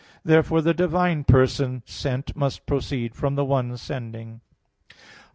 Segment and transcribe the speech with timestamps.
[0.23, 4.41] Therefore the divine person sent must proceed from the one sending.
[4.89, 4.97] Obj.